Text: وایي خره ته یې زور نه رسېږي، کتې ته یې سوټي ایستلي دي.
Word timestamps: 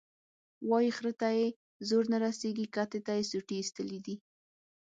وایي 0.69 0.91
خره 0.97 1.13
ته 1.19 1.27
یې 1.37 1.47
زور 1.87 2.03
نه 2.11 2.17
رسېږي، 2.25 2.65
کتې 2.75 2.99
ته 3.05 3.11
یې 3.17 3.23
سوټي 3.31 3.55
ایستلي 3.59 3.99
دي. 4.05 4.15